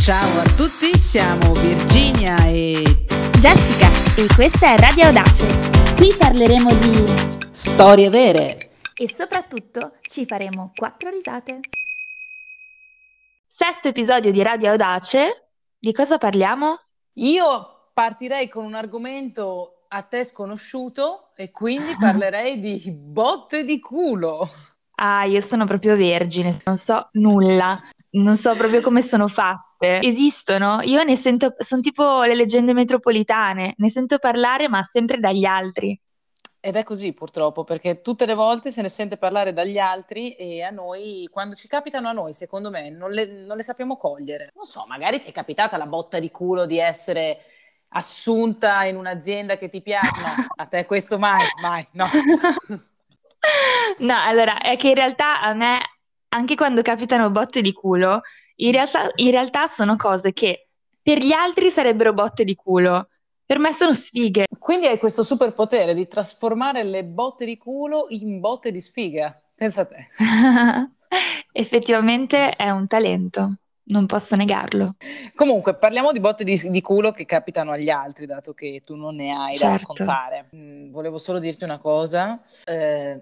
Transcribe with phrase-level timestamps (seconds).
[0.00, 3.04] Ciao a tutti, siamo Virginia e
[3.38, 5.46] Jessica e questa è Radio Audace.
[5.94, 7.04] Qui parleremo di
[7.50, 8.70] storie vere.
[8.96, 11.60] e soprattutto ci faremo quattro risate.
[13.46, 15.50] Sesto episodio di Radio Audace.
[15.78, 16.78] Di cosa parliamo?
[17.16, 24.48] Io partirei con un argomento a te sconosciuto e quindi parlerei di botte di culo.
[24.94, 27.78] Ah, io sono proprio vergine, non so nulla,
[28.12, 29.26] non so proprio come sono
[29.80, 30.06] fatte.
[30.06, 30.80] Esistono?
[30.82, 35.98] Io ne sento, sono tipo le leggende metropolitane, ne sento parlare ma sempre dagli altri.
[36.62, 40.62] Ed è così purtroppo, perché tutte le volte se ne sente parlare dagli altri e
[40.62, 44.50] a noi, quando ci capitano a noi, secondo me, non le, non le sappiamo cogliere.
[44.54, 47.38] Non so, magari ti è capitata la botta di culo di essere
[47.92, 50.20] assunta in un'azienda che ti piace.
[50.20, 52.06] No, a te questo mai, mai, no.
[54.00, 55.78] No, allora, è che in realtà a me,
[56.28, 58.20] anche quando capitano botte di culo,
[58.62, 60.68] in realtà, in realtà sono cose che
[61.02, 63.08] per gli altri sarebbero botte di culo,
[63.44, 64.46] per me sono sfighe.
[64.58, 69.40] Quindi hai questo superpotere di trasformare le botte di culo in botte di sfiga.
[69.54, 70.08] Pensa a te.
[71.52, 74.94] Effettivamente è un talento, non posso negarlo.
[75.34, 79.16] Comunque, parliamo di botte di, di culo che capitano agli altri, dato che tu non
[79.16, 79.76] ne hai da Certo.
[79.76, 80.48] raccontare.
[80.54, 82.40] Mm, volevo solo dirti una cosa.
[82.66, 83.20] eh,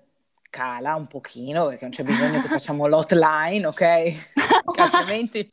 [0.51, 3.83] cala un pochino perché non c'è bisogno che facciamo l'hotline, ok?
[4.77, 5.49] Altrimenti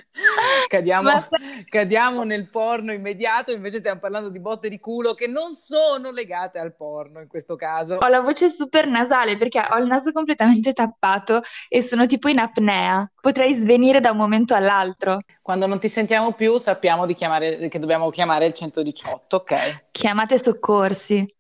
[0.67, 1.27] cadiamo, Ma-
[1.69, 6.59] cadiamo nel porno immediato, invece stiamo parlando di botte di culo che non sono legate
[6.59, 7.95] al porno in questo caso.
[7.95, 12.39] Ho la voce super nasale perché ho il naso completamente tappato e sono tipo in
[12.39, 13.09] apnea.
[13.19, 15.19] Potrei svenire da un momento all'altro.
[15.41, 19.85] Quando non ti sentiamo più sappiamo di chiamare, che dobbiamo chiamare il 118, ok?
[19.91, 21.34] Chiamate soccorsi.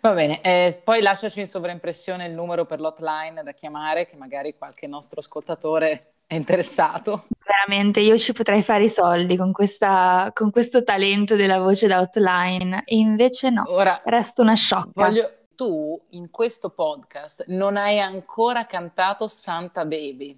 [0.00, 4.56] Va bene, eh, poi lasciaci in sovraimpressione il numero per l'hotline da chiamare, che magari
[4.56, 7.26] qualche nostro ascoltatore è interessato.
[7.44, 11.98] Veramente, io ci potrei fare i soldi con questa, con questo talento della voce da
[11.98, 14.90] outline e invece no, Ora, resto una sciocca.
[14.94, 15.30] voglio...
[15.54, 20.36] tu in questo podcast non hai ancora cantato Santa Baby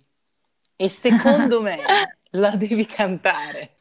[0.77, 1.79] e secondo me
[2.33, 3.75] la devi cantare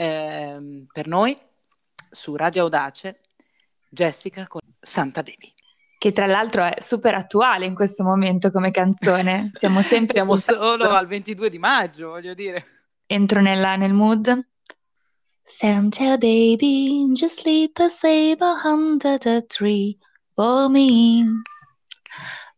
[0.00, 1.36] Ehm, per noi
[2.08, 3.18] su Radio Audace,
[3.88, 5.52] Jessica con Santa Baby.
[5.98, 9.50] Che tra l'altro è super attuale in questo momento come canzone.
[9.58, 12.66] Siamo sempre Siamo solo al 22 di maggio, voglio dire.
[13.06, 14.46] Entro nella- nel mood.
[15.42, 19.96] Santa baby, just sleep a saber under the tree
[20.34, 21.24] for me.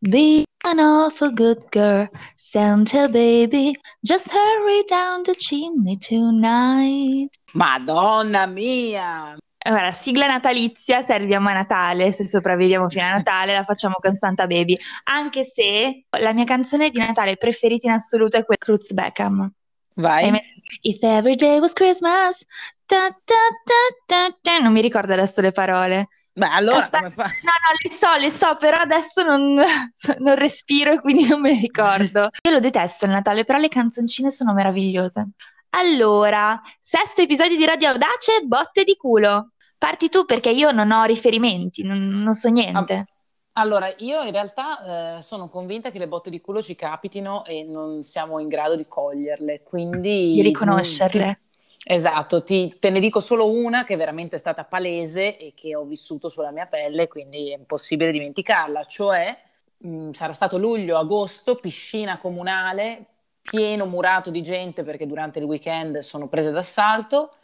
[0.01, 3.77] Be an awful good girl, Santa baby.
[4.01, 7.29] Just hurry down the chimney tonight.
[7.53, 9.37] Madonna mia!
[9.63, 14.15] Allora, sigla natalizia, se arriviamo a Natale, se sopravviviamo fino a Natale, la facciamo con
[14.15, 14.77] Santa Baby.
[15.05, 19.53] Anche se la mia canzone di Natale preferita in assoluto è quella di Cruz Beckham.
[19.95, 20.33] Vai.
[20.81, 22.45] If every day was Christmas,
[22.87, 23.35] ta ta
[23.65, 24.59] ta ta ta.
[24.59, 26.09] Non mi ricordo adesso le parole.
[26.33, 27.25] Beh, allora Aspetta, come fa?
[27.25, 29.61] no, no, le so, le so, però adesso non,
[30.21, 32.31] non respiro e quindi non me le ricordo.
[32.43, 35.29] Io lo detesto il Natale, però le canzoncine sono meravigliose.
[35.71, 39.53] Allora, sesto episodio di Radio Audace, botte di culo.
[39.79, 43.07] Parti tu perché io non ho riferimenti, non, non so niente.
[43.55, 47.63] Allora, io in realtà eh, sono convinta che le botte di culo ci capitino e
[47.65, 50.35] non siamo in grado di coglierle, quindi...
[50.35, 51.41] Di riconoscerle.
[51.83, 55.75] ti- esatto, ti- te ne dico solo una che è veramente stata palese e che
[55.75, 59.37] ho vissuto sulla mia pelle, quindi è impossibile dimenticarla, cioè
[59.79, 63.07] mh, sarà stato luglio-agosto, piscina comunale,
[63.43, 67.35] pieno murato di gente perché durante il weekend sono prese d'assalto.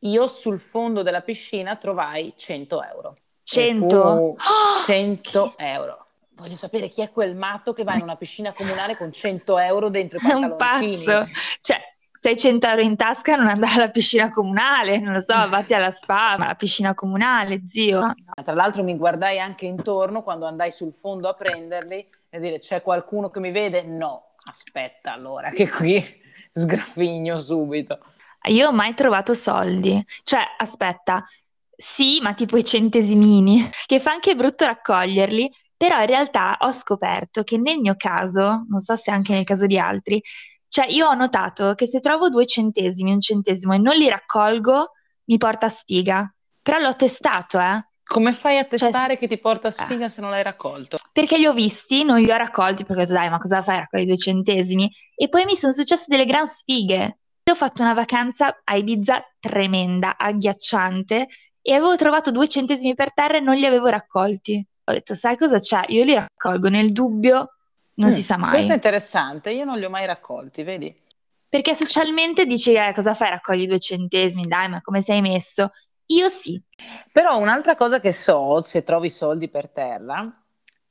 [0.00, 3.14] Io sul fondo della piscina trovai 100 euro.
[3.14, 3.86] E 100?
[3.88, 4.36] fu Oh,
[4.84, 6.06] 100 euro.
[6.34, 9.90] Voglio sapere chi è quel matto che va in una piscina comunale con 100 euro
[9.90, 11.04] dentro i È un pantaloncini.
[11.04, 11.30] pazzo.
[11.60, 11.91] Cioè,
[12.22, 16.36] 600 euro in tasca non andare alla piscina comunale, non lo so, vatti alla spa,
[16.38, 18.14] ma la piscina comunale, zio.
[18.44, 22.80] Tra l'altro mi guardai anche intorno quando andai sul fondo a prenderli e dire c'è
[22.80, 23.82] qualcuno che mi vede?
[23.82, 26.00] No, aspetta allora che qui
[26.54, 27.98] sgraffigno subito.
[28.44, 30.04] Io ho mai trovato soldi.
[30.22, 31.24] Cioè, aspetta,
[31.74, 37.42] sì, ma tipo i centesimini, che fa anche brutto raccoglierli, però in realtà ho scoperto
[37.42, 40.22] che nel mio caso, non so se anche nel caso di altri,
[40.72, 44.92] cioè io ho notato che se trovo due centesimi, un centesimo e non li raccolgo,
[45.24, 46.34] mi porta sfiga.
[46.62, 47.84] Però l'ho testato, eh.
[48.02, 50.96] Come fai a Cioè, testare che ti porta sfiga se non l'hai raccolto?
[51.12, 53.76] perché li ho visti, non li ho raccolti, perché ho detto, dai, ma cosa fai
[53.76, 54.90] a raccogliere due centesimi?
[55.14, 57.18] E poi mi sono successe delle gran sfighe.
[57.50, 61.26] Ho fatto una vacanza a Ibiza tremenda, agghiacciante,
[61.60, 64.66] e avevo trovato due centesimi per terra e non li avevo raccolti.
[64.84, 65.82] Ho detto, sai cosa c'è?
[65.88, 67.48] Io li raccolgo, nel dubbio
[67.94, 68.50] non Mm, si sa mai.
[68.50, 70.94] Questo è interessante, io non li ho mai raccolti, vedi?
[71.48, 73.30] Perché socialmente dici, eh, cosa fai?
[73.30, 75.70] Raccogli due centesimi, dai, ma come sei messo?
[76.06, 76.60] Io sì.
[77.12, 80.44] Però un'altra cosa che so, se trovi soldi per terra,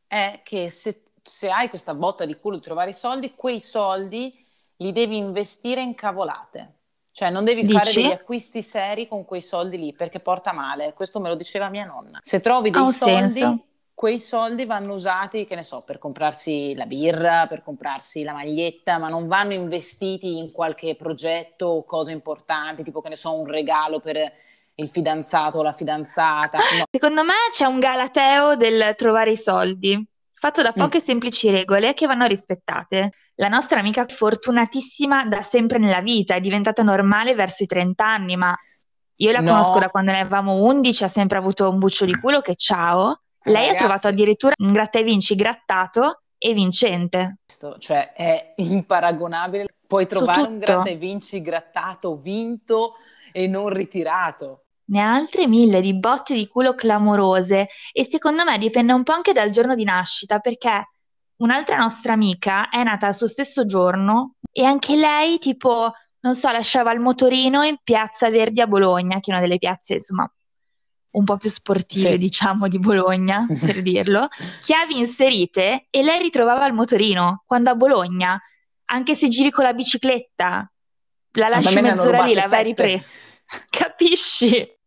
[0.07, 4.33] è che se, se hai questa botta di culo di trovare i soldi, quei soldi
[4.77, 6.75] li devi investire in cavolate.
[7.11, 7.71] Cioè, non devi Dici?
[7.71, 10.93] fare degli acquisti seri con quei soldi lì perché porta male.
[10.93, 12.23] Questo me lo diceva mia nonna.
[12.23, 13.65] Se trovi Ha dei un soldi, senso.
[14.01, 18.97] Quei soldi vanno usati, che ne so, per comprarsi la birra, per comprarsi la maglietta,
[18.97, 23.45] ma non vanno investiti in qualche progetto o cose importanti, tipo che ne so, un
[23.45, 24.17] regalo per
[24.73, 26.57] il fidanzato o la fidanzata.
[26.57, 26.85] No.
[26.89, 30.79] Secondo me c'è un galateo del trovare i soldi, fatto da Mm.
[30.79, 33.11] poche semplici regole che vanno rispettate.
[33.35, 38.35] La nostra amica fortunatissima da sempre nella vita, è diventata normale verso i 30 anni,
[38.35, 38.51] ma
[39.17, 39.49] io la No.
[39.51, 43.21] conosco da quando ne avevamo 11, ha sempre avuto un buccio di culo che ciao.
[43.43, 43.77] Lei ha Ragazzi.
[43.77, 47.39] trovato addirittura un gratta e vinci grattato e vincente.
[47.79, 49.67] Cioè è imparagonabile.
[49.87, 52.95] Puoi trovare un gratta e vinci grattato, vinto
[53.31, 54.63] e non ritirato.
[54.85, 59.13] Ne ha altre mille di botte di culo clamorose e secondo me dipende un po'
[59.13, 60.89] anche dal giorno di nascita perché
[61.37, 66.51] un'altra nostra amica è nata al suo stesso giorno e anche lei tipo, non so,
[66.51, 70.29] lasciava il motorino in Piazza Verdi a Bologna, che è una delle piazze insomma
[71.11, 72.17] un po' più sportive Sì.
[72.17, 74.27] diciamo di Bologna, per dirlo,
[74.61, 78.41] chiavi inserite e lei ritrovava il motorino quando a Bologna,
[78.85, 80.71] anche se giri con la bicicletta,
[81.33, 83.05] la lasci mezz'ora lì, la vai ripresa.
[83.69, 84.79] Capisci?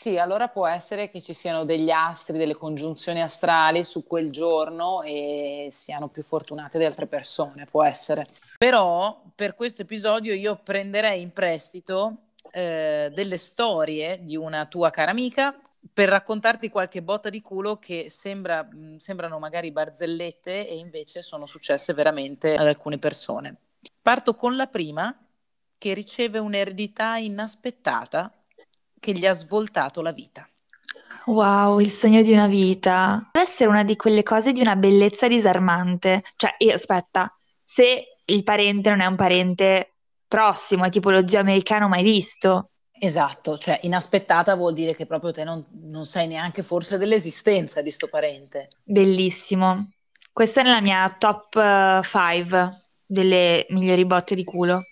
[0.00, 5.02] Sì, allora può essere che ci siano degli astri, delle congiunzioni astrali su quel giorno
[5.02, 8.26] e siano più fortunate di altre persone, può essere.
[8.56, 15.10] Però per questo episodio io prenderei in prestito eh, delle storie di una tua cara
[15.10, 15.58] amica
[15.92, 21.46] per raccontarti qualche botta di culo che sembra- mh, sembrano magari barzellette e invece sono
[21.46, 23.56] successe veramente ad alcune persone.
[24.02, 25.16] Parto con la prima
[25.78, 28.32] che riceve un'eredità inaspettata
[28.98, 30.46] che gli ha svoltato la vita.
[31.26, 33.28] Wow, il sogno di una vita.
[33.32, 36.22] Deve essere una di quelle cose di una bellezza disarmante.
[36.36, 39.89] Cioè, aspetta, se il parente non è un parente
[40.30, 42.70] prossimo, è tipo lo zio americano mai visto.
[43.02, 47.90] Esatto, cioè inaspettata vuol dire che proprio te non, non sai neanche forse dell'esistenza di
[47.90, 48.68] sto parente.
[48.84, 49.90] Bellissimo.
[50.32, 54.84] Questa è nella mia top 5 delle migliori botte di culo.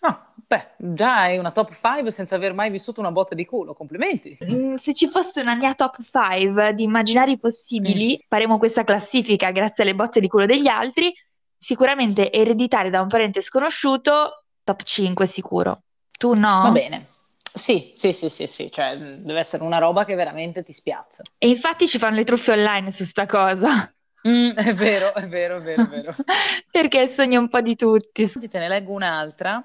[0.00, 3.74] Ah, beh, già è una top 5 senza aver mai vissuto una botta di culo,
[3.74, 4.38] complimenti.
[4.44, 9.82] Mm, Se ci fosse una mia top 5 di immaginari possibili, faremo questa classifica grazie
[9.82, 11.12] alle botte di culo degli altri.
[11.56, 15.80] Sicuramente ereditare da un parente sconosciuto, top 5 sicuro.
[16.18, 16.62] Tu no?
[16.62, 17.06] Va bene.
[17.08, 21.22] Sì, sì, sì, sì, sì, cioè deve essere una roba che veramente ti spiazza.
[21.38, 23.90] E infatti ci fanno le truffe online su sta cosa,
[24.28, 26.14] Mm, è vero, è vero, è vero, è vero.
[26.70, 28.28] perché sogno un po' di tutti.
[28.28, 29.62] Te ne leggo un'altra.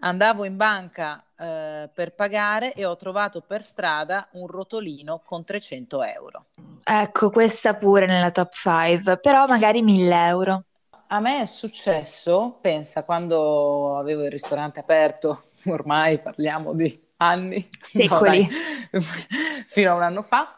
[0.00, 6.02] Andavo in banca eh, per pagare e ho trovato per strada un rotolino con 300
[6.02, 6.46] euro.
[6.84, 10.64] Ecco, questa pure nella top 5, però magari 1000 euro.
[11.08, 17.68] A me è successo, pensa, quando avevo il ristorante aperto, ormai parliamo di anni,
[18.02, 18.20] no, Secoli.
[18.24, 18.48] dai,
[19.68, 20.50] fino a un anno fa,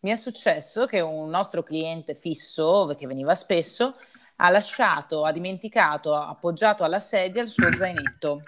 [0.00, 3.96] mi è successo che un nostro cliente fisso, che veniva spesso,
[4.36, 8.42] ha lasciato, ha dimenticato, appoggiato alla sedia il suo zainetto.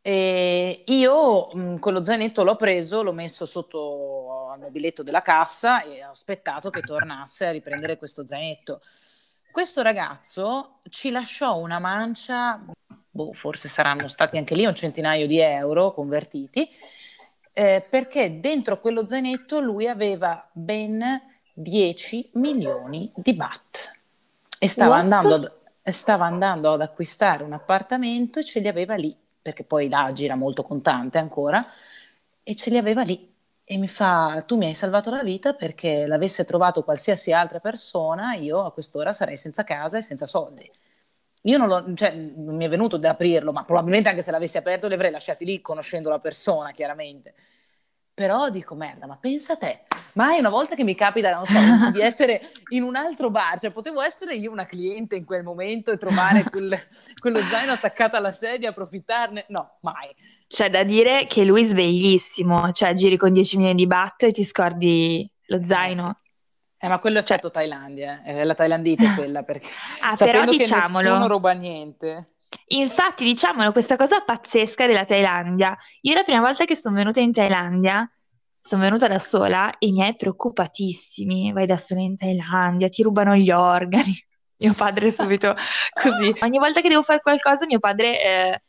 [0.00, 6.04] E io mh, quello zainetto l'ho preso, l'ho messo sotto al mobiletto della cassa e
[6.04, 8.80] ho aspettato che tornasse a riprendere questo zainetto.
[9.52, 12.58] Questo ragazzo ci lasciò una mancia,
[13.10, 16.66] boh, forse saranno stati anche lì un centinaio di euro convertiti,
[17.52, 21.20] eh, perché dentro quello zainetto lui aveva ben
[21.52, 23.92] 10 milioni di baht
[24.58, 29.14] e stava andando, ad, stava andando ad acquistare un appartamento e ce li aveva lì,
[29.42, 31.62] perché poi là gira molto contante ancora,
[32.42, 33.31] e ce li aveva lì.
[33.64, 38.34] E mi fa, tu mi hai salvato la vita perché l'avesse trovato qualsiasi altra persona,
[38.34, 40.68] io a quest'ora sarei senza casa e senza soldi.
[41.44, 44.58] Io non, lo, cioè, non mi è venuto da aprirlo, ma probabilmente anche se l'avessi
[44.58, 47.34] aperto li avrei lasciati lì conoscendo la persona, chiaramente.
[48.14, 52.00] Però dico, merda, ma pensa a te, mai una volta che mi capita, so, di
[52.02, 55.96] essere in un altro bar, cioè potevo essere io una cliente in quel momento e
[55.96, 56.78] trovare quel-
[57.18, 59.46] quello zaino attaccato alla sedia, approfittarne?
[59.48, 60.14] No, mai.
[60.52, 64.32] C'è da dire che lui è sveglissimo, cioè giri con 10 milioni di baht e
[64.32, 66.20] ti scordi lo zaino.
[66.76, 68.34] Eh, ma quello è Cioè- Thailandia, eh.
[68.40, 69.66] È la thailandite quella, perché
[70.02, 71.08] Ah, sapendo però che diciamolo.
[71.08, 72.32] nessuno ruba niente.
[72.66, 75.74] Infatti, diciamolo, questa cosa pazzesca della Thailandia.
[76.02, 78.06] Io la prima volta che sono venuta in Thailandia,
[78.60, 81.50] sono venuta da sola e i miei preoccupatissimi.
[81.52, 84.12] Vai da sola in Thailandia, ti rubano gli organi.
[84.62, 85.54] Mio padre subito
[85.98, 86.34] così.
[86.40, 88.62] Ogni volta che devo fare qualcosa, mio padre eh,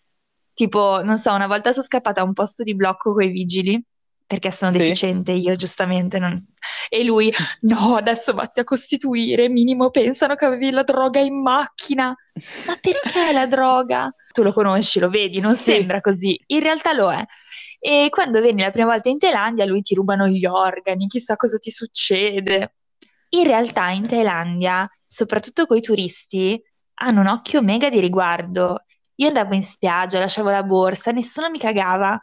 [0.53, 3.83] Tipo, non so, una volta sono scappata a un posto di blocco con i vigili
[4.25, 4.79] perché sono Sì.
[4.79, 6.19] deficiente io, giustamente.
[6.19, 6.43] non-
[6.89, 7.31] E lui,
[7.61, 12.15] no, adesso vatti a costituire, minimo pensano che avevi la droga in macchina.
[12.65, 14.13] Ma perché la droga?
[14.31, 15.71] Tu lo conosci, lo vedi, non Sì.
[15.73, 17.23] sembra così, in realtà lo è.
[17.79, 21.57] E quando vieni la prima volta in Thailandia, lui ti rubano gli organi, chissà cosa
[21.57, 22.75] ti succede.
[23.29, 26.61] In realtà in Thailandia, soprattutto coi turisti,
[26.95, 28.83] hanno un occhio mega di riguardo.
[29.15, 32.19] Io andavo in spiaggia, lasciavo la borsa, nessuno mi cagava.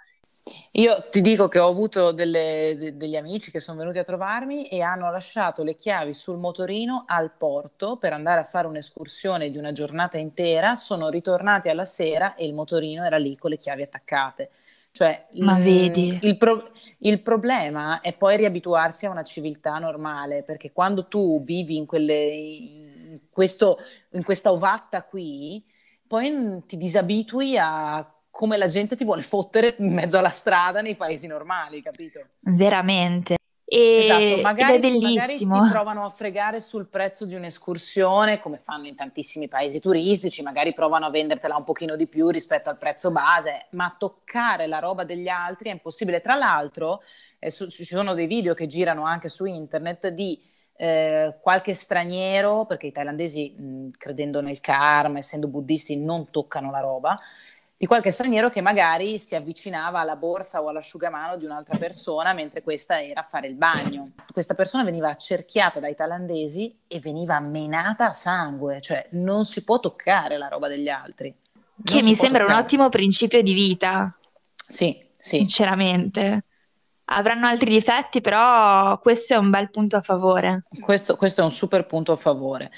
[0.73, 4.66] Io ti dico che ho avuto delle- de- degli amici che sono venuti a trovarmi
[4.68, 9.59] e hanno lasciato le chiavi sul motorino al porto per andare a fare un'escursione di
[9.59, 10.75] una giornata intera.
[10.76, 14.50] Sono ritornati alla sera e il motorino era lì con le chiavi attaccate.
[14.92, 16.09] Cioè, Ma mm, vedi?
[16.20, 21.76] il, pro- il problema è poi riabituarsi a una civiltà normale, perché quando tu vivi
[21.76, 23.78] in, quelle, in questo,
[24.12, 25.64] in questa ovatta qui,
[26.11, 30.81] poi mm, ti disabitui a come la gente ti vuole fottere in mezzo alla strada
[30.81, 32.26] nei paesi normali, capito?
[32.40, 33.37] Veramente.
[33.64, 35.62] E- Esatto, ed è magari, magari bellissimo.
[35.62, 40.75] ti provano a fregare sul prezzo di un'escursione, come fanno in tantissimi paesi turistici, magari
[40.75, 45.05] provano a vendertela un pochino di più rispetto al prezzo base, ma toccare la roba
[45.05, 46.21] degli altri è impossibile.
[46.21, 47.02] Tra l'altro,
[47.38, 50.40] eh, su- ci sono dei video che girano anche su internet di
[50.81, 56.81] eh, qualche straniero, perché i thailandesi, mh, credendo nel karma, essendo buddisti, non toccano la
[56.81, 57.19] roba,
[57.77, 62.63] di qualche straniero che magari si avvicinava alla borsa o all'asciugamano di un'altra persona mentre
[62.63, 64.11] questa era a fare il bagno.
[64.31, 69.81] Questa persona veniva accerchiata dai thailandesi e veniva menata a sangue, cioè non si può
[69.81, 71.35] toccare la roba degli altri.
[71.89, 72.53] Non Che mi sembra un toccare.
[72.53, 74.17] ottimo principio di vita,
[74.69, 75.47] Sì, sì.
[75.47, 76.45] sinceramente.
[77.12, 80.62] Avranno altri difetti, però questo è un bel punto a favore.
[80.81, 82.71] Questo, questo è un super punto a favore.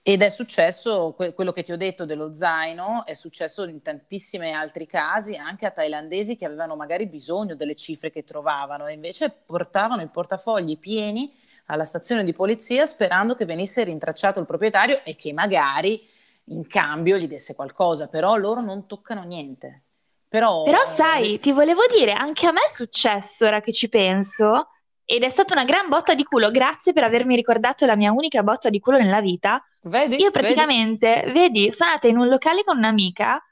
[0.00, 4.54] Ed è successo, que- quello che ti ho detto dello zaino, è successo in tantissimi
[4.54, 9.28] altri casi, anche a thailandesi che avevano magari bisogno delle cifre che trovavano e invece
[9.28, 15.16] portavano i portafogli pieni alla stazione di polizia sperando che venisse rintracciato il proprietario e
[15.16, 16.00] che magari
[16.46, 19.82] in cambio gli desse qualcosa, però loro non toccano niente.
[20.30, 24.68] Però, Però sai, ti volevo dire, anche a me è successo ora che ci penso,
[25.04, 26.52] ed è stata una gran botta di culo.
[26.52, 29.60] Grazie per avermi ricordato la mia unica botta di culo nella vita.
[29.82, 30.30] vedi, Io vedi?
[30.30, 33.44] praticamente, vedi, sono andata in un locale con un'amica,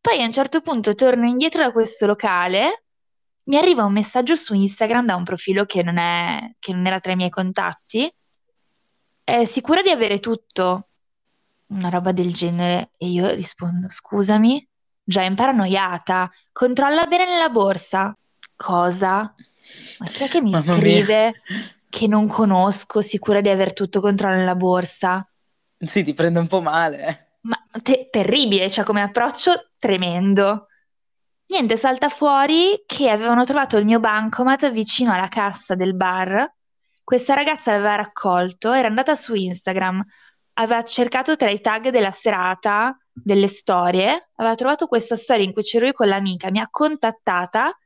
[0.00, 2.84] poi a un certo punto torno indietro da questo locale,
[3.44, 6.98] mi arriva un messaggio su Instagram da un profilo che non è, che non era
[6.98, 8.10] tra i miei contatti,
[9.22, 10.88] è sicura di avere tutto?
[11.66, 12.92] Una roba del genere.
[12.96, 14.66] E io rispondo, scusami,
[15.08, 18.12] già imparanoiata, controlla bene nella borsa.
[18.56, 19.34] Cosa?
[19.98, 20.78] Ma chi è che mi Mamma mia.
[20.78, 21.34] scrive
[21.88, 25.24] che non conosco, sicura di aver tutto controllo nella borsa?
[25.78, 27.06] Sì, ti prende un po' male.
[27.06, 27.24] eh.
[27.42, 30.66] Ma te- terribile, cioè come approccio tremendo.
[31.48, 36.50] Niente, salta fuori che avevano trovato il mio bancomat vicino alla cassa del bar.
[37.04, 40.02] Questa ragazza l'aveva raccolto, era andata su Instagram,
[40.54, 45.62] aveva cercato tra i tag della serata, delle storie, aveva trovato questa storia in cui
[45.62, 47.76] c'ero io con l'amica, mi ha contattata,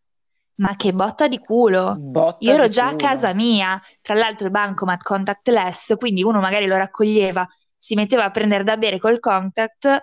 [0.57, 1.97] ma che botta di culo.
[1.99, 3.09] Botta Io ero già a culo.
[3.09, 7.47] casa mia, tra l'altro il bancomat contactless, quindi uno magari lo raccoglieva,
[7.77, 10.03] si metteva a prendere da bere col contact.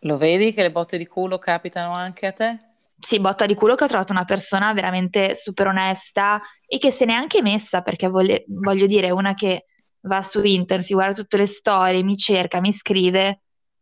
[0.00, 2.58] Lo vedi che le botte di culo capitano anche a te?
[2.98, 7.06] Sì, botta di culo che ho trovato una persona veramente super onesta e che se
[7.06, 9.64] n'è anche messa, perché voglia- voglio dire, una che
[10.02, 13.40] va su internet, si guarda tutte le storie, mi cerca, mi scrive,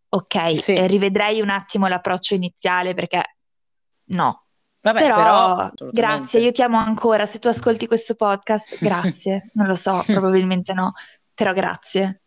[0.09, 0.75] ok, Sì.
[0.75, 3.37] eh, rivedrei un attimo l'approccio iniziale perché
[4.07, 4.45] no.
[4.81, 5.17] Vabbè, Però,
[5.71, 7.27] però, grazie, io ti amo ancora.
[7.27, 9.51] Se tu ascolti questo podcast, grazie.
[9.55, 10.93] Non lo so, probabilmente no,
[11.35, 12.23] però grazie.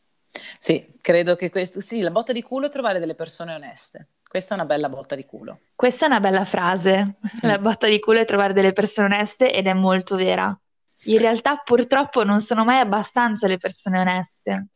[0.60, 1.82] Sì, credo che questo...
[1.82, 4.10] Sì, la botta di culo è trovare delle persone oneste.
[4.28, 5.60] Questa è una bella botta di culo.
[5.76, 7.16] Questa è una bella frase.
[7.42, 10.58] La botta di culo è trovare delle persone oneste ed è molto vera.
[11.06, 14.68] In realtà, purtroppo, non sono mai abbastanza le persone oneste.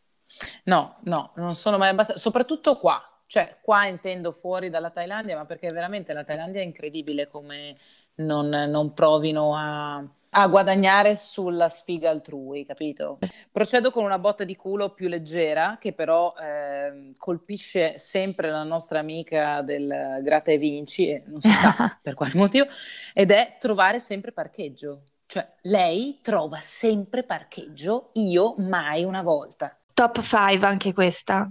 [0.65, 5.46] No, no, non sono mai abbastanza, soprattutto qua, cioè qua intendo fuori dalla Thailandia, ma
[5.46, 7.77] perché veramente la Thailandia è incredibile come
[8.15, 13.20] non, non provino a, a guadagnare sulla sfiga altrui, capito?
[13.51, 19.00] Procedo con una botta di culo più leggera, che però ehm, colpisce sempre la nostra
[19.00, 22.68] amica del Gratta e Vinci, e non si sa per quale motivo,
[23.13, 25.04] ed è trovare sempre parcheggio.
[25.27, 29.75] Cioè, lei trova sempre parcheggio, io mai una volta.
[29.96, 31.50] Top 5 anche questa.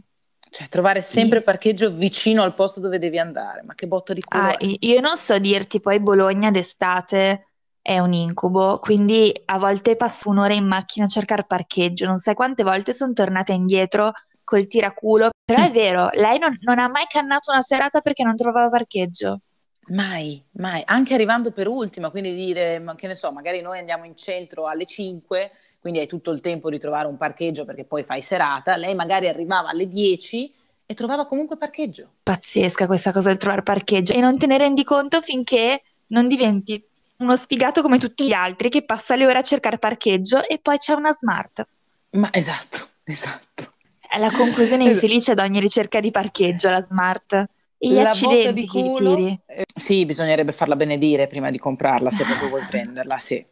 [0.50, 1.44] Cioè, trovare sempre Sì.
[1.44, 5.16] parcheggio vicino al posto dove devi andare, ma che botta di culo Ah, io non
[5.16, 7.48] so dirti, poi Bologna d'estate
[7.82, 12.34] è un incubo, quindi a volte passo un'ora in macchina a cercare parcheggio, non sai
[12.34, 14.12] quante volte sono tornata indietro
[14.44, 18.36] col tiraculo, però è vero, lei non, non ha mai cannato una serata perché non
[18.36, 19.40] trovava parcheggio.
[19.88, 24.16] Mai, mai, anche arrivando per ultima, quindi dire, che ne so, magari noi andiamo in
[24.16, 25.50] centro alle 5,
[25.84, 29.28] quindi hai tutto il tempo di trovare un parcheggio perché poi fai serata, lei magari
[29.28, 30.50] arrivava alle 10
[30.86, 32.08] e trovava comunque parcheggio.
[32.22, 36.82] Pazzesca questa cosa del trovare parcheggio e non te ne rendi conto finché non diventi
[37.18, 40.78] uno sfigato come tutti gli altri che passa le ore a cercare parcheggio e poi
[40.78, 41.66] c'è una smart.
[42.12, 43.68] Ma esatto, esatto.
[44.08, 47.34] È la conclusione infelice di ogni ricerca di parcheggio, la smart.
[47.76, 49.38] E gli La accidenti botta che culo, tiri.
[49.48, 53.44] eh, sì, bisognerebbe farla benedire prima di comprarla, se proprio vuoi prenderla, sì.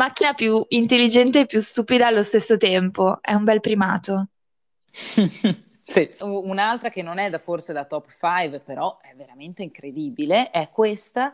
[0.00, 3.18] Macchina più intelligente e più stupida allo stesso tempo.
[3.20, 4.28] È un bel primato.
[5.88, 6.06] Sì.
[6.20, 11.32] Un'altra che non è da, forse da top 5, però è veramente incredibile, è questa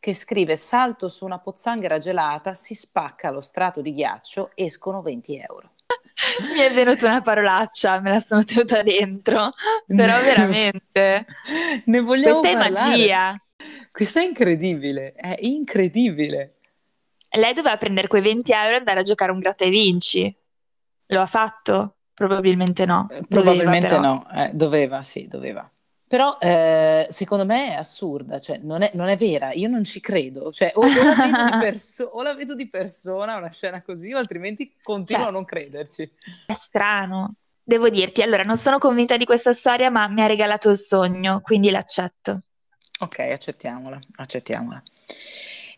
[0.00, 5.36] che scrive salto su una pozzanghera gelata, si spacca lo strato di ghiaccio, escono 20
[5.36, 5.72] euro.
[6.54, 9.52] Mi è venuta una parolaccia, me la sono tenuta dentro.
[9.86, 11.26] Però veramente.
[11.84, 12.88] Ne vogliamo Questa è parlare?
[12.88, 13.42] magia.
[13.92, 16.59] Questa è incredibile, è incredibile.
[17.32, 20.34] Lei doveva prendere quei 20 euro e andare a giocare un gratta e vinci.
[21.06, 21.96] Lo ha fatto?
[22.14, 23.08] Probabilmente no.
[23.10, 24.00] Eh, Doveva, Probabilmente però.
[24.00, 25.70] no, eh, doveva, sì, doveva.
[26.06, 30.00] Però eh, secondo me è assurda, cioè non è, non è vera, io non ci
[30.00, 30.50] credo.
[30.50, 34.12] Cioè, o, o la vedo di perso- o la vedo di persona una scena così,
[34.12, 35.30] o altrimenti continuo Cioè.
[35.30, 36.10] a non crederci.
[36.46, 37.34] È strano.
[37.62, 41.40] Devo dirti, allora, non sono convinta di questa storia, ma mi ha regalato il sogno,
[41.40, 42.40] quindi l'accetto.
[42.98, 44.82] Ok, accettiamola, accettiamola.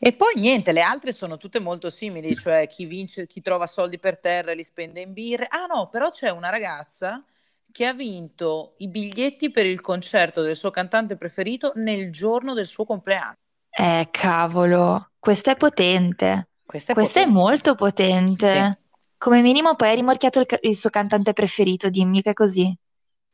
[0.04, 3.98] E poi niente, le altre sono tutte molto simili, cioè chi vince, chi trova soldi
[4.00, 5.46] per terra e li spende in birre.
[5.48, 7.24] Ah no, però c'è una ragazza
[7.70, 12.66] che ha vinto i biglietti per il concerto del suo cantante preferito nel giorno del
[12.66, 13.36] suo compleanno.
[13.70, 16.48] Eh, cavolo, questa è potente.
[16.64, 17.32] Questa è Questa è potente.
[17.32, 18.80] molto potente.
[19.18, 22.74] Come minimo poi ha rimorchiato il, il suo cantante preferito, dimmi che è così.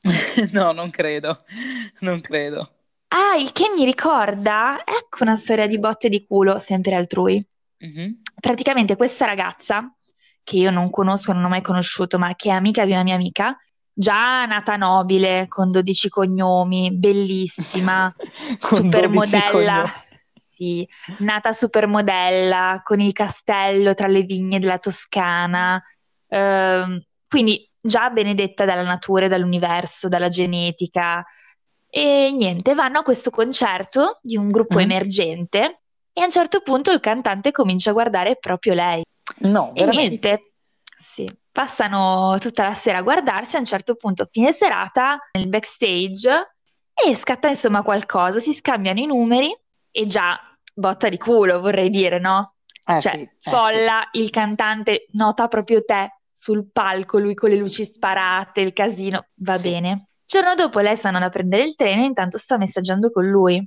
[0.52, 1.36] No, non credo,
[2.00, 2.77] non credo.
[3.08, 7.44] Ah, il che mi ricorda, ecco una storia di botte di culo, sempre altrui.
[7.78, 8.20] Mhm.
[8.40, 9.90] Praticamente questa ragazza,
[10.42, 13.14] che io non conosco, non ho mai conosciuto, ma che è amica di una mia
[13.14, 13.56] amica,
[13.92, 18.14] già nata nobile, con 12 cognomi, bellissima,
[18.60, 19.50] Con 12 supermodella.
[19.50, 20.06] cognomi.
[20.58, 25.80] Sì, nata supermodella, con il castello tra le vigne della Toscana,
[26.28, 31.24] ehm, quindi già benedetta dalla natura e dall'universo, dalla genetica.
[31.90, 34.84] E niente, vanno a questo concerto di un gruppo Mhm.
[34.84, 35.80] emergente
[36.12, 39.02] e a un certo punto il cantante comincia a guardare proprio lei.
[39.40, 40.28] No, E veramente.
[40.28, 40.52] niente,
[40.96, 46.54] sì, passano tutta la sera a guardarsi, a un certo punto, fine serata, nel backstage,
[46.94, 49.56] e scatta insomma qualcosa, si scambiano i numeri
[49.90, 50.38] e già
[50.74, 52.54] botta di culo, vorrei dire, no?
[52.84, 53.50] Eh Cioè, sì, eh sì.
[53.50, 59.26] folla, il cantante nota proprio te sul palco, lui con le luci sparate, il casino,
[59.36, 59.70] va Sì.
[59.70, 60.07] bene.
[60.28, 63.66] Giorno dopo lei sta andando a prendere il treno e intanto sta messaggiando con lui.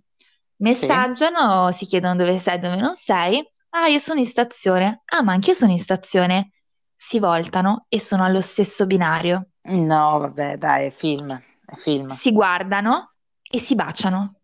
[0.57, 3.43] Messaggiano, si chiedono dove sei, dove non sei.
[3.69, 5.01] Ah, io sono in stazione.
[5.05, 6.51] Ah, ma anch'io sono in stazione.
[6.95, 9.47] Si voltano e sono allo stesso binario.
[9.71, 12.09] No, vabbè, dai, è film, è film.
[12.09, 13.15] Si guardano
[13.49, 14.35] e si baciano.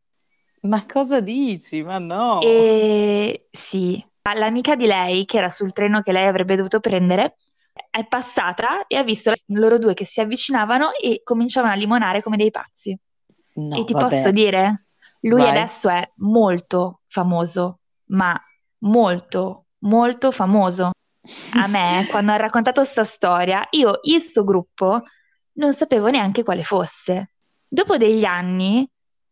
[0.62, 1.84] Ma cosa dici?
[1.84, 2.42] Ma no.
[2.42, 7.36] E sì, l'amica di lei, che era sul treno che lei avrebbe dovuto prendere,
[7.98, 12.38] è passata e ha visto loro due che si avvicinavano e cominciavano a limonare come
[12.38, 12.98] dei pazzi.
[13.56, 13.96] No, E ti vabbè.
[13.96, 14.86] posso dire,
[15.22, 15.48] lui Vai.
[15.48, 17.80] adesso è molto famoso,
[18.12, 18.40] ma
[18.80, 20.92] molto, molto famoso.
[21.60, 25.02] A me, quando ha raccontato sta storia, io il suo gruppo
[25.54, 27.32] non sapevo neanche quale fosse.
[27.68, 28.88] Dopo degli anni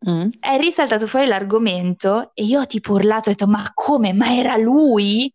[0.06, 0.32] Mm?
[0.40, 4.14] è risaltato fuori l'argomento e io ho tipo urlato e ho detto: Ma come?
[4.14, 5.32] Ma era lui?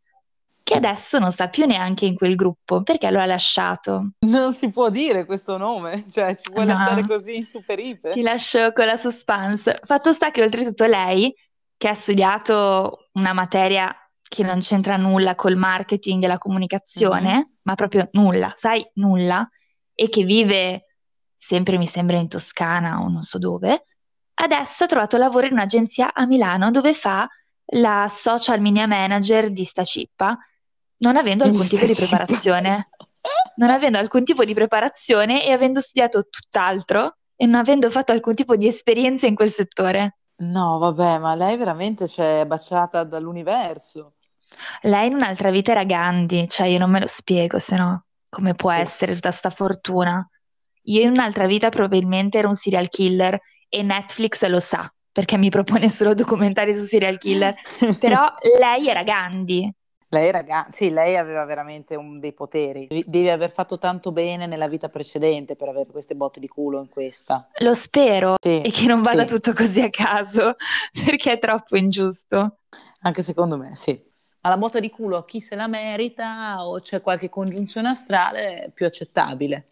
[0.71, 4.11] Che adesso non sta più neanche in quel gruppo perché lo ha lasciato.
[4.21, 6.75] Non si può dire questo nome, cioè ci vuoi No.
[6.75, 8.13] lasciare così in super iper?
[8.13, 9.81] Ti lascio con la suspense.
[9.83, 11.35] Fatto sta che oltretutto lei,
[11.77, 17.75] che ha studiato una materia che non c'entra nulla col marketing e la comunicazione, ma
[17.75, 19.49] proprio nulla, sai, nulla,
[19.93, 20.85] e che vive
[21.37, 23.87] sempre, mi sembra, in Toscana o non so dove,
[24.35, 27.27] adesso ha trovato lavoro in un'agenzia a Milano dove fa
[27.73, 30.39] la social media manager di sta cippa,
[31.01, 32.89] non avendo alcun tipo di preparazione.
[33.57, 38.35] Non avendo alcun tipo di preparazione e avendo studiato tutt'altro e non avendo fatto alcun
[38.35, 40.17] tipo di esperienza in quel settore.
[40.41, 44.15] No, vabbè, ma lei veramente c'è baciata dall'universo.
[44.83, 48.55] Lei in un'altra vita era Gandhi, cioè io non me lo spiego, se no, come
[48.55, 48.81] può Sì.
[48.81, 50.27] essere tutta sta fortuna?
[50.85, 55.51] Io in un'altra vita probabilmente ero un serial killer e Netflix lo sa, perché mi
[55.51, 57.55] propone solo documentari su serial killer,
[58.01, 59.71] però lei era Gandhi.
[60.13, 62.89] Lei, ragazzi, sì, lei aveva veramente un, dei poteri.
[63.07, 66.89] Devi aver fatto tanto bene nella vita precedente per avere queste botte di culo in
[66.89, 67.49] questa.
[67.59, 69.35] Lo spero sì, e che non vada sì.
[69.35, 70.57] tutto così a caso,
[71.05, 72.57] perché è troppo ingiusto.
[73.03, 74.03] Anche secondo me, sì.
[74.41, 78.73] Ma la botta di culo a chi se la merita o c'è qualche congiunzione astrale
[78.75, 79.67] più accettabile.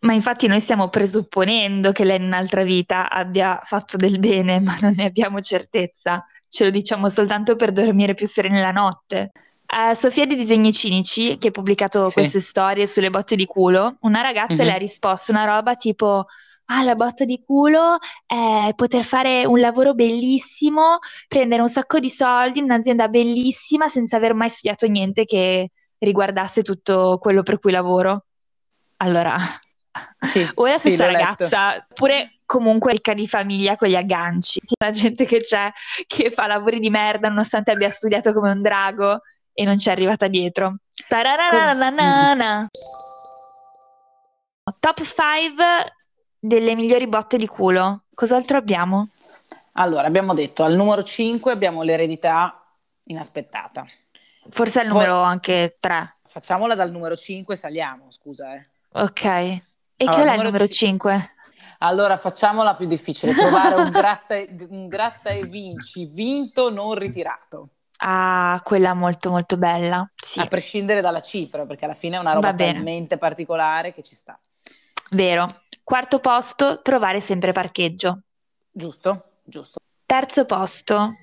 [0.00, 4.74] Ma infatti noi stiamo presupponendo che lei in un'altra vita abbia fatto del bene, ma
[4.80, 6.24] non ne abbiamo certezza.
[6.48, 9.32] Ce lo diciamo soltanto per dormire più sereni la notte.
[9.74, 12.12] Uh, Sofia di Disegni Cinici, che ha pubblicato sì.
[12.12, 14.66] queste storie sulle botte di culo, una ragazza mm-hmm.
[14.66, 16.26] le ha risposto una roba tipo:
[16.66, 22.10] Ah, la botta di culo è poter fare un lavoro bellissimo, prendere un sacco di
[22.10, 27.72] soldi in un'azienda bellissima senza aver mai studiato niente che riguardasse tutto quello per cui
[27.72, 28.26] lavoro.
[28.98, 29.38] Allora,
[30.18, 34.60] sì, o è la stessa sì, ragazza, oppure comunque ricca di famiglia con gli agganci.
[34.78, 35.72] La gente che c'è
[36.06, 39.92] che fa lavori di merda nonostante abbia studiato come un drago e non ci è
[39.92, 40.76] arrivata dietro.
[44.78, 45.92] Top 5
[46.38, 48.04] delle migliori botte di culo.
[48.14, 49.10] Cos'altro abbiamo?
[49.72, 52.62] Allora, abbiamo detto al numero 5 abbiamo l'eredità
[53.04, 53.86] inaspettata.
[54.50, 56.14] Forse al numero Poi, anche 3.
[56.26, 58.54] Facciamola dal numero 5, saliamo, scusa.
[58.54, 58.66] Eh.
[58.92, 59.24] Ok.
[59.24, 59.62] E
[59.98, 61.30] allora, qual è il numero 5?
[61.78, 64.36] Allora facciamola più difficile, trovare un gratta,
[64.68, 67.68] un gratta e vinci, vinto non ritirato.
[68.04, 70.04] Ah, quella molto molto bella.
[70.16, 70.40] Sì.
[70.40, 74.38] A prescindere dalla cifra, perché alla fine è una roba talmente particolare che ci sta.
[75.10, 75.62] Vero.
[75.84, 78.22] Quarto posto, trovare sempre parcheggio.
[78.72, 79.78] Giusto, giusto.
[80.04, 81.14] Terzo posto,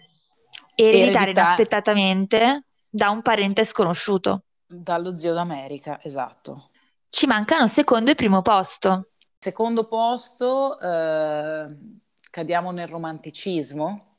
[0.76, 1.42] ereditare Eredità...
[1.42, 4.44] inaspettatamente da un parente sconosciuto.
[4.66, 6.70] Dallo zio d'America, esatto.
[7.10, 9.10] Ci mancano secondo e primo posto.
[9.38, 11.68] Secondo posto, eh,
[12.30, 14.18] cadiamo nel romanticismo.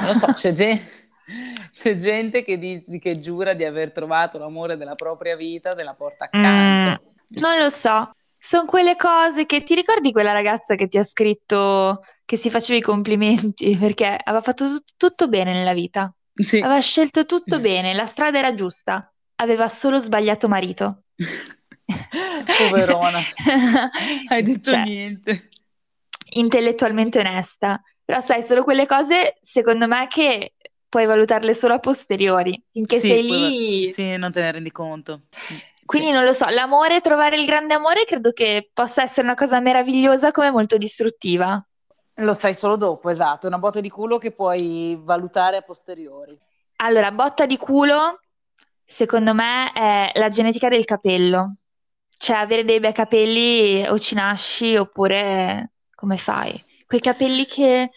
[0.00, 1.00] Non lo so, c'è gente...
[1.72, 6.24] C'è gente che, dice, che giura di aver trovato l'amore della propria vita nella porta
[6.24, 7.02] accanto.
[7.04, 8.10] Mm, non lo so.
[8.38, 12.78] Sono quelle cose che ti ricordi quella ragazza che ti ha scritto che si faceva
[12.78, 16.12] i complimenti perché aveva fatto tutto, tutto bene nella vita.
[16.34, 16.58] Sì.
[16.58, 21.02] Aveva scelto tutto bene, la strada era giusta, aveva solo sbagliato marito.
[22.58, 23.20] Poverona,
[24.28, 25.48] hai detto cioè, niente.
[26.34, 30.54] Intellettualmente onesta, però sai, sono quelle cose secondo me che
[30.92, 33.86] puoi valutarle solo a posteriori, finché sì, sei lì...
[33.86, 35.22] Sì, non te ne rendi conto.
[35.86, 36.12] Quindi sì.
[36.12, 40.32] non lo so, l'amore, trovare il grande amore credo che possa essere una cosa meravigliosa
[40.32, 41.66] come molto distruttiva.
[42.16, 46.38] Lo sai solo dopo, esatto, una botta di culo che puoi valutare a posteriori.
[46.76, 48.20] Allora, botta di culo,
[48.84, 51.54] secondo me, è la genetica del capello.
[52.18, 56.62] Cioè, avere dei bei capelli o ci nasci oppure come fai?
[56.86, 57.90] Quei capelli che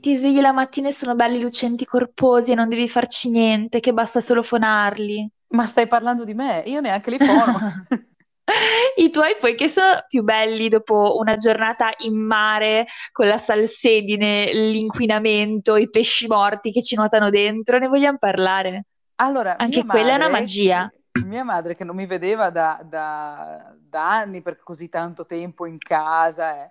[0.00, 3.92] ti svegli la mattina e sono belli lucenti, corposi e non devi farci niente, che
[3.92, 5.28] basta solo fonarli.
[5.48, 6.62] Ma stai parlando di me?
[6.66, 7.58] Io neanche li fono.
[8.96, 14.52] I tuoi poi che sono più belli dopo una giornata in mare con la salsedine,
[14.52, 18.86] l'inquinamento, i pesci morti che ci nuotano dentro, ne vogliamo parlare?
[19.16, 20.92] Allora, anche quella madre, è una magia.
[21.24, 25.78] Mia madre che non mi vedeva da, da, da anni per così tanto tempo in
[25.78, 26.70] casa, eh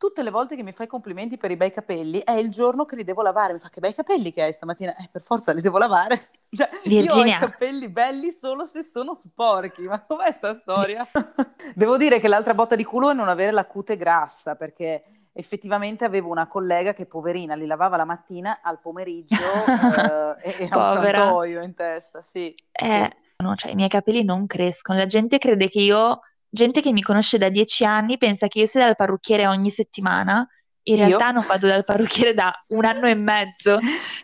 [0.00, 2.96] tutte le volte che mi fai complimenti per i bei capelli è il giorno che
[2.96, 3.52] li devo lavare.
[3.52, 4.96] Mi fa che bei capelli che hai stamattina.
[4.96, 6.28] Eh, per forza li devo lavare.
[6.50, 9.86] Cioè, io ho i capelli belli solo se sono sporchi.
[9.86, 11.06] Ma com'è sta storia?
[11.76, 16.06] devo dire che l'altra botta di culo è non avere la cute grassa, perché effettivamente
[16.06, 19.36] avevo una collega che poverina li lavava la mattina al pomeriggio
[20.42, 22.52] eh, e, e ha un santoio in testa, sì.
[22.72, 23.44] Eh, sì.
[23.44, 24.98] No, cioè, i miei capelli non crescono.
[24.98, 28.66] La gente crede che io gente che mi conosce da dieci anni pensa che io
[28.66, 30.46] sia dal parrucchiere ogni settimana.
[30.84, 31.06] In io?
[31.06, 33.78] realtà non vado dal parrucchiere da un anno e mezzo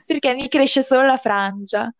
[0.06, 1.92] perché mi cresce solo la frangia.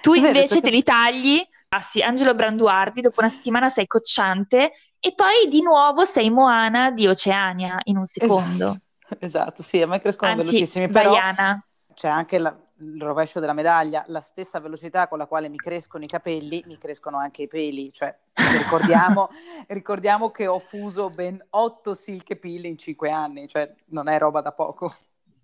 [0.00, 5.48] Tu invece te li tagli, passi Angelo Branduardi, dopo una settimana sei cocciante e poi
[5.48, 8.80] di nuovo sei Moana di Oceania in un secondo.
[9.08, 11.60] Esatto, esatto sì, a me crescono Anzi, velocissimi, però Baiana.
[11.94, 16.04] c'è anche la, il rovescio della medaglia, la stessa velocità con la quale mi crescono
[16.04, 17.92] i capelli, mi crescono anche i peli.
[17.92, 18.14] Cioè,
[18.58, 19.30] ricordiamo,
[19.68, 24.40] ricordiamo che ho fuso ben otto silk peel in cinque anni, cioè non è roba
[24.40, 24.94] da poco.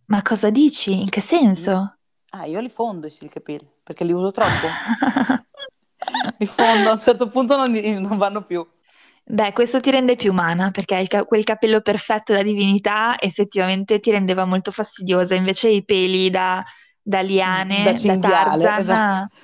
[0.07, 1.01] Ma cosa dici?
[1.01, 1.97] In che senso?
[2.31, 4.67] Ah, io li fondo i silk peel, perché li uso troppo.
[6.39, 8.67] li fondo, a un certo punto non, non vanno più.
[9.25, 14.11] Beh, questo ti rende più umana, perché ca- quel capello perfetto da divinità effettivamente ti
[14.11, 16.63] rendeva molto fastidiosa, invece i peli da
[17.03, 18.79] da liane, da, da Tarzan.
[18.79, 19.35] Esatto.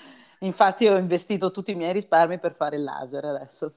[0.40, 3.74] Infatti ho investito tutti i miei risparmi per fare il laser adesso.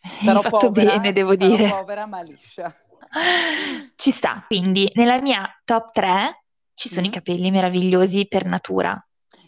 [0.00, 1.68] Sarò Hai fatto povera, bene, devo sarò dire.
[1.68, 2.74] povera ma liscia.
[3.94, 7.10] Ci sta, quindi nella mia top 3 ci sono mm.
[7.10, 9.00] i capelli meravigliosi per natura.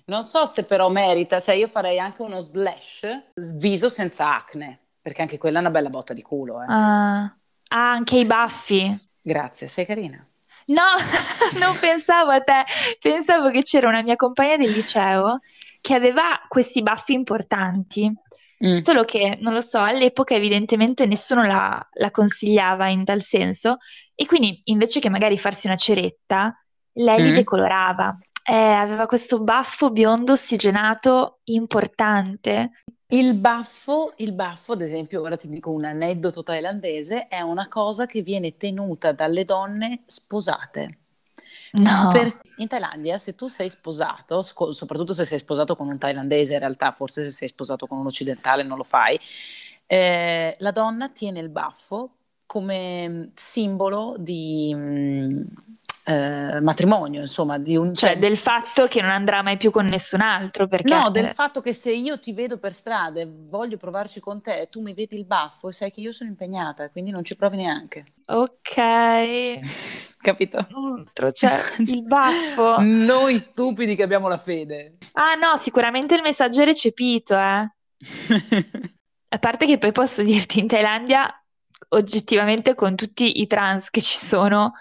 [0.05, 5.23] Non so se però merita, cioè io farei anche uno slash viso senza acne, perché
[5.23, 6.63] anche quella è una bella botta di culo.
[6.63, 6.67] Eh.
[6.69, 9.09] Ah, ah, anche i baffi.
[9.21, 10.25] Grazie, sei carina.
[10.67, 10.83] No,
[11.61, 12.65] non pensavo a te,
[13.01, 15.41] pensavo che c'era una mia compagna del liceo
[15.81, 18.13] che aveva questi baffi importanti,
[18.65, 18.81] mm.
[18.83, 23.77] solo che, non lo so, all'epoca evidentemente nessuno la, la, consigliava in tal senso
[24.15, 26.61] e quindi invece che magari farsi una ceretta,
[26.95, 27.25] lei mm.
[27.25, 28.19] li decolorava.
[28.49, 32.71] Eh, aveva questo baffo biondo ossigenato importante.
[33.09, 38.07] Il baffo, il baffo, ad esempio, ora ti dico un aneddoto thailandese, è una cosa
[38.07, 40.99] che viene tenuta dalle donne sposate.
[41.73, 42.11] No.
[42.13, 46.55] Per, in Thailandia, se tu sei sposato, sco- soprattutto se sei sposato con un thailandese,
[46.55, 49.19] in realtà, forse se sei sposato con un occidentale non lo fai,
[49.87, 52.11] eh, la donna tiene il baffo
[52.47, 55.43] come mm, simbolo di, mm,
[56.09, 57.93] eh, matrimonio, insomma, di un...
[57.93, 60.95] Cioè, cioè, del fatto che non andrà mai più con nessun altro, perché...
[60.95, 64.61] No, del fatto che se io ti vedo per strada e voglio provarci con te
[64.61, 67.57] e tu mi vedi il baffo, sai che io sono impegnata, quindi non ci provi
[67.57, 68.13] neanche.
[68.27, 69.59] Ok.
[70.23, 70.67] Capito?
[71.33, 72.81] Cioè, il baffo.
[72.81, 74.99] Noi stupidi che abbiamo la fede.
[75.15, 77.69] Ah no, sicuramente il messaggio è recepito, eh.
[79.29, 81.29] A parte che poi posso dirti, in Thailandia,
[81.89, 84.73] oggettivamente con tutti i trans che ci sono,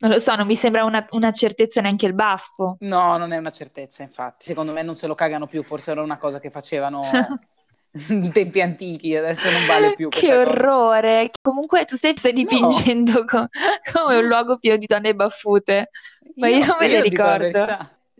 [0.00, 2.76] non lo so, non mi sembra una, una, certezza neanche il baffo.
[2.80, 4.46] No, non è una certezza, infatti.
[4.46, 7.02] Secondo me non se lo cagano più, forse era una cosa che facevano
[8.10, 10.08] in tempi antichi, adesso non vale più.
[10.08, 11.16] Che orrore!
[11.16, 11.30] Cosa.
[11.42, 13.24] Comunque tu stai, stai dipingendo no.
[13.26, 13.48] co-
[13.92, 15.90] come un luogo pieno di donne baffute,
[16.36, 17.66] ma io, io me io le ricordo.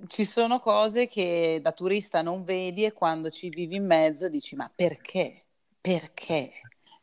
[0.07, 4.55] Ci sono cose che da turista non vedi e quando ci vivi in mezzo dici
[4.55, 5.45] ma perché?
[5.81, 6.53] Perché?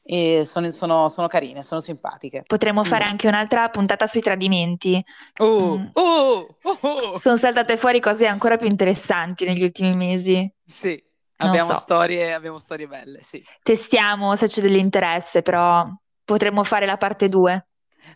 [0.08, 2.44] E sono, sono, sono, carine, sono simpatiche.
[2.46, 2.86] Potremmo mm.
[2.86, 5.04] fare anche un'altra puntata sui tradimenti.
[5.40, 5.86] Oh, mm.
[5.94, 10.54] oh, oh, sono saltate fuori cose ancora più interessanti negli ultimi mesi.
[10.64, 11.04] Sì,
[11.38, 11.80] abbiamo, so.
[11.80, 13.44] storie, abbiamo storie belle, sì.
[13.64, 15.88] Testiamo se c'è dell'interesse, però
[16.24, 17.68] potremmo fare la parte 2.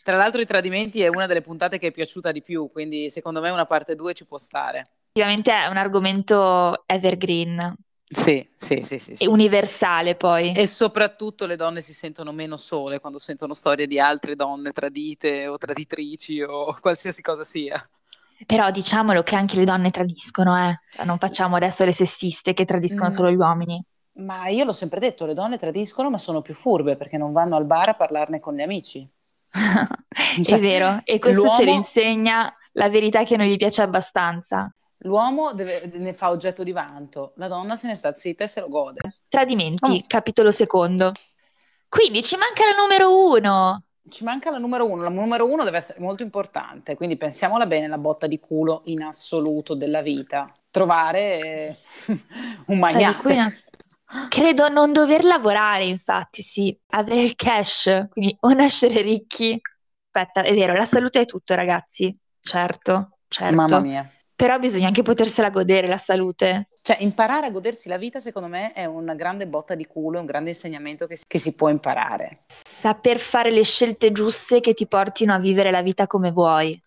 [0.03, 3.41] Tra l'altro i tradimenti è una delle puntate che è piaciuta di più, quindi secondo
[3.41, 4.83] me una parte 2 ci può stare.
[5.11, 7.75] Effettivamente è un argomento evergreen,
[8.11, 9.27] sì, sì, sì, sì, sì.
[9.27, 10.51] universale poi.
[10.53, 15.47] E soprattutto le donne si sentono meno sole quando sentono storie di altre donne tradite
[15.47, 17.79] o traditrici o qualsiasi cosa sia.
[18.47, 20.79] Però diciamolo che anche le donne tradiscono, eh.
[20.91, 23.11] Cioè, non facciamo adesso le sessiste che tradiscono mm.
[23.11, 23.83] solo gli uomini.
[24.13, 27.57] Ma io l'ho sempre detto, le donne tradiscono ma sono più furbe perché non vanno
[27.57, 29.07] al bar a parlarne con gli amici.
[29.51, 31.55] È vero, e questo l'uomo...
[31.55, 34.73] ce lo insegna la verità che non gli piace abbastanza.
[35.03, 38.59] L'uomo deve, ne fa oggetto di vanto, la donna se ne sta zitta e se
[38.59, 38.99] lo gode.
[39.29, 40.03] Tradimenti, oh.
[40.07, 41.13] capitolo secondo.
[41.87, 43.83] Quindi ci manca la numero uno.
[44.09, 45.03] Ci manca la numero uno.
[45.03, 49.01] La numero uno deve essere molto importante, quindi pensiamola bene, la botta di culo in
[49.01, 50.53] assoluto della vita.
[50.69, 51.77] Trovare
[52.67, 53.63] un magnate.
[54.27, 56.77] Credo non dover lavorare, infatti, sì.
[56.87, 59.59] Avere il cash, quindi o nascere ricchi.
[60.11, 62.15] Aspetta, è vero, la salute è tutto, ragazzi.
[62.39, 63.55] Certo, certo.
[63.55, 64.11] Mamma mia.
[64.39, 66.67] Però bisogna anche potersela godere la salute.
[66.81, 70.21] Cioè, imparare a godersi la vita, secondo me, è una grande botta di culo, è
[70.21, 72.45] un grande insegnamento che, che si può imparare.
[72.65, 76.79] Saper fare le scelte giuste che ti portino a vivere la vita come vuoi.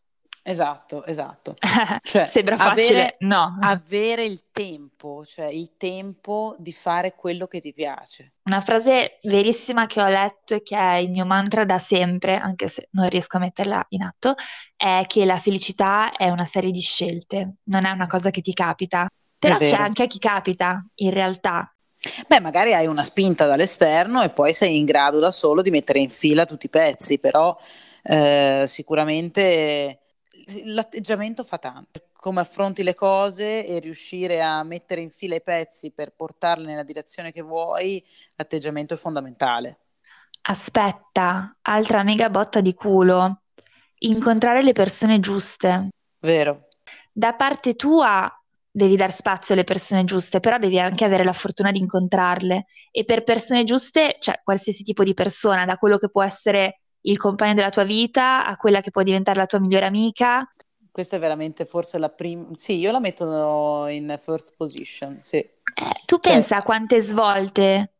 [0.44, 1.56] Esatto, esatto.
[2.02, 3.56] Cioè, Sembra facile, avere, no.
[3.60, 8.32] Avere il tempo, cioè il tempo di fare quello che ti piace.
[8.44, 12.68] Una frase verissima che ho letto e che è il mio mantra da sempre, anche
[12.68, 14.34] se non riesco a metterla in atto,
[14.76, 18.52] è che la felicità è una serie di scelte, non è una cosa che ti
[18.52, 19.08] capita.
[19.38, 21.72] Però c'è anche a chi capita, in realtà.
[22.28, 25.98] Beh, magari hai una spinta dall'esterno e poi sei in grado da solo di mettere
[26.00, 27.56] in fila tutti i pezzi, però
[28.02, 30.01] eh, sicuramente
[30.64, 32.08] l'atteggiamento fa tanto.
[32.12, 36.84] Come affronti le cose e riuscire a mettere in fila i pezzi per portarli nella
[36.84, 38.04] direzione che vuoi,
[38.36, 39.78] l'atteggiamento è fondamentale.
[40.42, 43.42] Aspetta, altra mega botta di culo.
[43.98, 45.88] Incontrare le persone giuste.
[46.20, 46.68] Vero.
[47.12, 48.30] Da parte tua
[48.74, 52.66] devi dar spazio alle persone giuste, però devi anche avere la fortuna di incontrarle.
[52.90, 57.18] E per persone giuste, cioè qualsiasi tipo di persona, da quello che può essere il
[57.18, 60.50] compagno della tua vita a quella che può diventare la tua migliore amica.
[60.90, 62.48] Questa è veramente forse la prima.
[62.54, 65.18] Sì, io la metto in first position.
[65.20, 65.38] Sì.
[65.38, 65.50] Eh,
[66.04, 67.92] tu cioè, pensa a quante svolte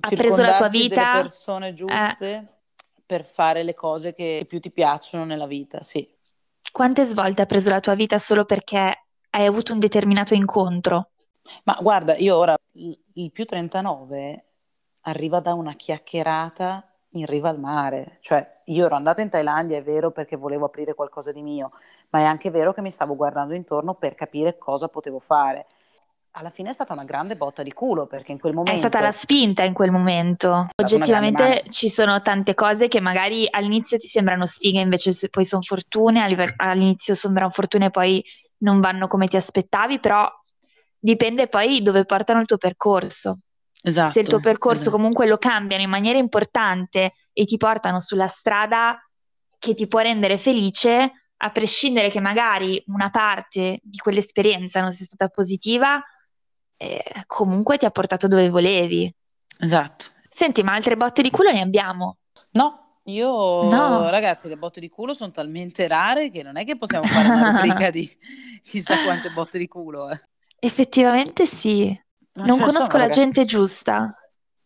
[0.00, 1.10] ha preso la tua vita?
[1.10, 2.46] delle persone giuste eh.
[3.04, 6.08] per fare le cose che più ti piacciono nella vita, sì.
[6.72, 11.10] Quante svolte ha preso la tua vita solo perché hai avuto un determinato incontro?
[11.64, 14.44] Ma guarda, io ora il più 39
[15.02, 18.18] arriva da una chiacchierata in riva al mare.
[18.20, 21.72] Cioè, io ero andata in Thailandia, è vero, perché volevo aprire qualcosa di mio,
[22.10, 25.66] ma è anche vero che mi stavo guardando intorno per capire cosa potevo fare.
[26.36, 28.76] Alla fine è stata una grande botta di culo perché in quel momento...
[28.76, 30.66] È stata la spinta in quel momento.
[30.74, 36.24] Oggettivamente ci sono tante cose che magari all'inizio ti sembrano sfighe, invece poi sono fortune,
[36.56, 38.24] all'inizio sembrano fortune e poi
[38.58, 40.28] non vanno come ti aspettavi, però
[40.98, 43.38] dipende poi dove portano il tuo percorso.
[43.86, 44.96] Esatto, Se il tuo percorso esatto.
[44.96, 48.98] comunque lo cambiano in maniera importante e ti portano sulla strada
[49.58, 55.04] che ti può rendere felice, a prescindere che magari una parte di quell'esperienza non sia
[55.04, 56.02] stata positiva,
[56.78, 59.14] eh, comunque ti ha portato dove volevi.
[59.58, 60.06] Esatto.
[60.30, 62.16] Senti, ma altre botte di culo ne abbiamo?
[62.52, 64.08] No, io No.
[64.08, 67.42] ragazzi, le botte di culo sono talmente rare che non è che possiamo fare una
[67.52, 68.10] rubrica di
[68.62, 70.10] chissà quante botte di culo.
[70.10, 70.22] eh.
[70.58, 71.98] Effettivamente sì.
[72.34, 73.20] Non Non conosco la ragazzi.
[73.20, 74.12] gente giusta.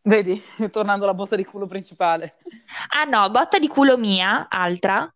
[0.03, 2.37] Vedi, tornando alla botta di culo principale.
[2.95, 5.11] Ah no, botta di culo mia, altra,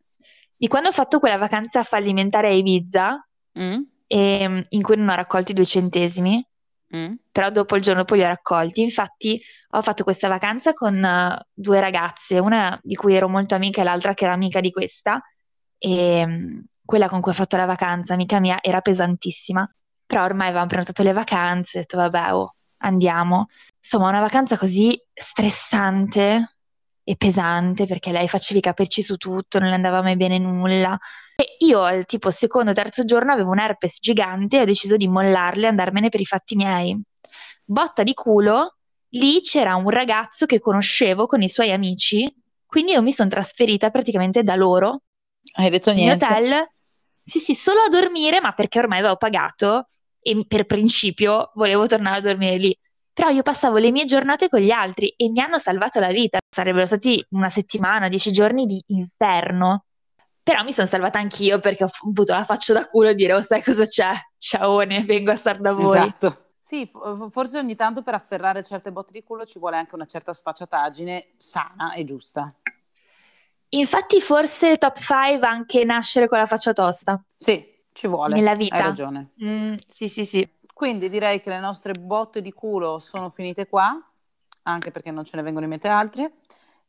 [0.57, 3.27] di quando ho fatto quella vacanza fallimentare a Ibiza,
[3.59, 3.83] Mm?
[4.07, 6.43] ehm, in cui non ho raccolto i due centesimi,
[6.95, 7.15] Mm?
[7.31, 8.83] però dopo il giorno poi li ho raccolti.
[8.83, 13.81] Infatti ho fatto questa vacanza con eh, due ragazze, una di cui ero molto amica
[13.81, 15.23] e l'altra che era amica di questa,
[15.79, 19.67] e mm, quella con cui ho fatto la vacanza, amica mia, era pesantissima,
[20.13, 23.47] però ormai avevamo prenotato le vacanze, ho detto vabbè, oh, andiamo.
[23.79, 26.59] Insomma, una vacanza così stressante
[27.03, 30.99] e pesante perché lei faceva i capricci su tutto, non le andava mai bene nulla.
[31.35, 34.99] E io al tipo secondo o terzo giorno avevo un herpes gigante e ho deciso
[34.99, 37.01] di mollarle e andarmene per i fatti miei.
[37.65, 38.77] Botta di culo,
[39.13, 42.31] lì c'era un ragazzo che conoscevo con i suoi amici,
[42.67, 45.05] quindi io mi sono trasferita praticamente da loro
[45.55, 46.27] Hai detto in niente?
[46.27, 46.69] hotel.
[47.25, 49.87] Sì, sì, solo a dormire, ma perché ormai avevo pagato
[50.23, 52.79] e per principio volevo tornare a dormire lì.
[53.13, 56.39] Però io passavo le mie giornate con gli altri e mi hanno salvato la vita.
[56.49, 59.85] Sarebbero stati una settimana, dieci giorni di inferno.
[60.43, 63.43] Però mi sono salvata anch'io perché ho avuto la faccia da culo e dire, oh,
[63.43, 64.13] sai cosa c'è?
[64.39, 65.99] Ciaone, vengo a star da voi.
[65.99, 66.47] Esatto.
[66.61, 70.07] Sì, fo- forse ogni tanto per afferrare certe botte di culo ci vuole anche una
[70.07, 72.55] certa sfacciataggine sana e giusta.
[73.71, 77.23] Infatti forse top 5 anche nascere con la faccia tosta.
[77.37, 78.35] Sì, ci vuole.
[78.35, 78.77] Nella vita.
[78.77, 79.31] Hai ragione.
[79.45, 80.49] Mm, sì, sì, sì.
[80.73, 83.97] Quindi direi che le nostre botte di culo sono finite qua,
[84.63, 86.33] anche perché non ce ne vengono in mente altre.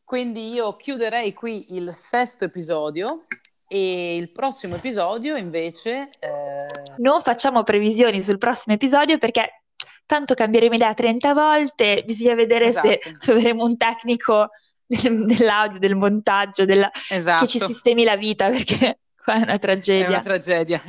[0.04, 3.26] Quindi io chiuderei qui il sesto episodio
[3.68, 6.10] e il prossimo episodio invece...
[6.20, 9.64] eh, Non facciamo previsioni sul prossimo episodio perché
[10.06, 13.18] tanto cambieremo idea 30 volte, bisogna vedere se Esatto.
[13.18, 14.50] troveremo un tecnico
[14.86, 19.54] del- dell'audio, del montaggio, della- Esatto, che ci sistemi la vita perché qua è una
[19.54, 20.08] è tragedia.
[20.08, 20.82] una tragedia.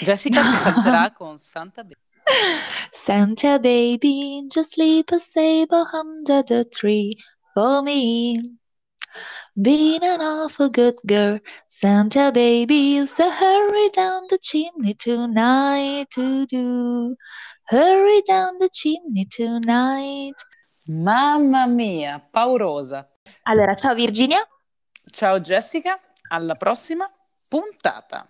[0.00, 0.50] Jessica No.
[0.50, 1.96] ci saluterà con Santa Be-
[2.90, 7.10] Santa baby, just sleep a sable under the tree
[7.52, 8.58] for me.
[9.54, 17.14] Being an awful good girl, Santa baby, so hurry down the chimney tonight to do.
[17.64, 20.34] Hurry down the chimney tonight.
[20.88, 23.06] Mamma mia, paurosa.
[23.42, 24.46] Allora, ciao Virginia.
[25.10, 27.06] Ciao Jessica, alla prossima
[27.52, 28.26] puntata.